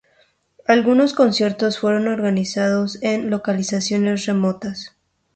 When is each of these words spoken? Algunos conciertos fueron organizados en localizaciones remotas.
Algunos 0.65 1.13
conciertos 1.13 1.77
fueron 1.77 2.07
organizados 2.07 2.99
en 3.03 3.29
localizaciones 3.29 4.25
remotas. 4.25 4.95